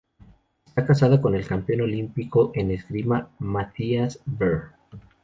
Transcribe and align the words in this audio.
Está 0.65 0.83
casada 0.87 1.21
con 1.21 1.35
el 1.35 1.45
campeón 1.45 1.81
olímpico 1.81 2.51
en 2.55 2.71
esgrima 2.71 3.29
Matthias 3.37 4.19
Behr. 4.25 4.71